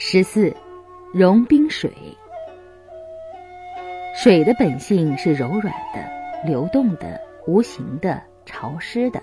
[0.00, 0.54] 十四，
[1.12, 1.90] 融冰水。
[4.14, 6.08] 水的本性是柔软的、
[6.46, 9.20] 流动的、无形的、潮湿的。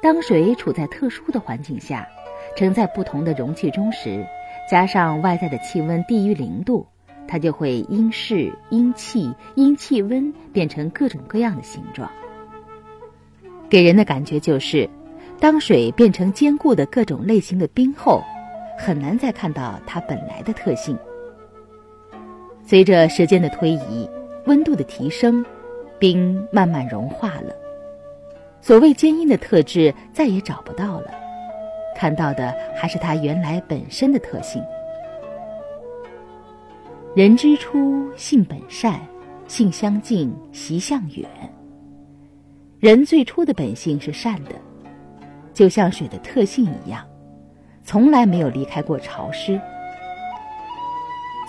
[0.00, 2.08] 当水处在特殊的环境下，
[2.56, 4.26] 盛在不同的容器中时，
[4.66, 6.86] 加上外在的气温低于零度，
[7.28, 12.10] 它就会因势、因气、因气温变成各种各样的形状。
[13.68, 14.88] 给人的感觉就是，
[15.38, 18.22] 当水变成坚固的各种类型的冰后，
[18.78, 20.96] 很难再看到它本来的特性。
[22.64, 24.08] 随着时间的推移，
[24.46, 25.44] 温度的提升，
[25.98, 27.54] 冰慢慢融化了，
[28.60, 31.10] 所谓坚硬的特质再也找不到了，
[31.96, 34.62] 看到的还是它原来本身的特性。
[37.16, 39.00] 人之初，性本善，
[39.48, 41.28] 性相近，习相远。
[42.78, 44.52] 人最初的本性是善的，
[45.52, 47.04] 就像水的特性一样，
[47.88, 49.58] 从来没有离开过潮湿。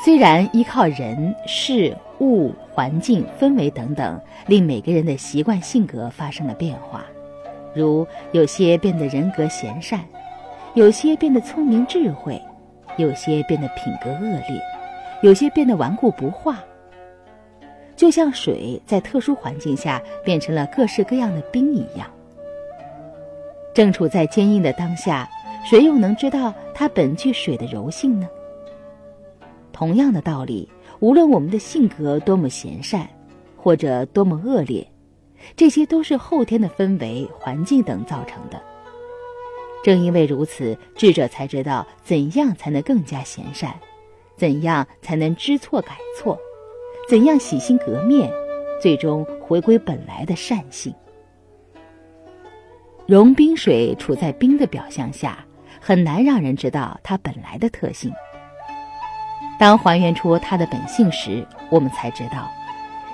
[0.05, 7.03] 虽然依靠人事物、环境、氛围等等，令每个人的习惯性格发生了变化，
[7.75, 9.99] 如有些变得人格贤善，
[10.75, 12.41] 有些变得聪明智慧，
[12.95, 14.61] 有些变得品格恶劣，
[15.21, 16.57] 有些变得顽固不化。
[17.97, 22.07] 就像水在特殊环境下变成了各式各样的冰一样，
[23.73, 25.29] 正处在坚硬的当下，
[25.63, 28.27] 谁又能知道它本具水的柔性呢？
[29.71, 30.67] 同样的道理，
[30.99, 33.07] 无论我们的性格多么贤善，
[33.55, 34.85] 或者多么恶劣，
[35.55, 38.61] 这些都是后天的氛围、环境等造成的。
[39.83, 43.73] 正因为如此，智者才知道怎样才能更加贤善，
[44.35, 46.37] 怎样才能知错改错。
[47.07, 48.31] 怎样洗心革面，
[48.81, 50.93] 最终回归本来的善性？
[53.07, 55.43] 融冰水处在冰的表象下，
[55.79, 58.13] 很难让人知道它本来的特性。
[59.57, 62.49] 当还原出它的本性时，我们才知道，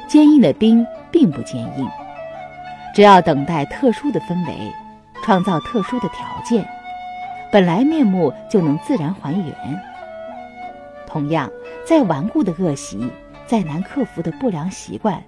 [0.07, 1.89] 坚硬的冰并不坚硬。
[2.93, 4.71] 只要等待特殊的氛围，
[5.23, 6.67] 创造特殊的条件，
[7.51, 9.53] 本来面目就能自然还原。
[11.07, 11.49] 同样，
[11.85, 13.09] 再顽固的恶习。
[13.47, 15.23] 再难克服的不良习惯，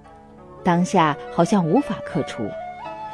[0.63, 2.45] 当下好像无法克除；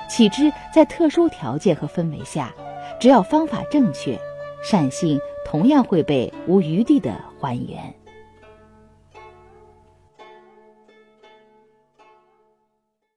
[0.07, 2.49] 岂知在特殊条件和氛围下，
[2.99, 4.19] 只要方法正确，
[4.61, 7.93] 善性同样会被无余地的还原。